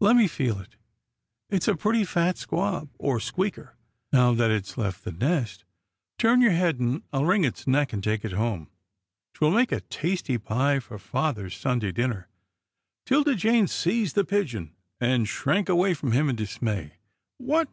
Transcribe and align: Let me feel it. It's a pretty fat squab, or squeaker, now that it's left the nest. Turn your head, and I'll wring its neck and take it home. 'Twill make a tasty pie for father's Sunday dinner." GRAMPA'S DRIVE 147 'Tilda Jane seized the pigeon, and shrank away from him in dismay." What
Let 0.00 0.16
me 0.16 0.26
feel 0.26 0.58
it. 0.58 0.74
It's 1.50 1.68
a 1.68 1.76
pretty 1.76 2.02
fat 2.02 2.36
squab, 2.36 2.88
or 2.98 3.20
squeaker, 3.20 3.76
now 4.12 4.34
that 4.34 4.50
it's 4.50 4.76
left 4.76 5.04
the 5.04 5.12
nest. 5.12 5.64
Turn 6.18 6.40
your 6.40 6.50
head, 6.50 6.80
and 6.80 7.04
I'll 7.12 7.24
wring 7.24 7.44
its 7.44 7.64
neck 7.64 7.92
and 7.92 8.02
take 8.02 8.24
it 8.24 8.32
home. 8.32 8.70
'Twill 9.34 9.52
make 9.52 9.70
a 9.70 9.78
tasty 9.82 10.36
pie 10.36 10.80
for 10.80 10.98
father's 10.98 11.54
Sunday 11.56 11.92
dinner." 11.92 12.28
GRAMPA'S 13.06 13.06
DRIVE 13.06 13.26
147 13.26 13.26
'Tilda 13.26 13.34
Jane 13.36 13.66
seized 13.68 14.14
the 14.16 14.24
pigeon, 14.24 14.74
and 15.00 15.28
shrank 15.28 15.68
away 15.68 15.94
from 15.94 16.10
him 16.10 16.28
in 16.28 16.34
dismay." 16.34 16.94
What 17.38 17.66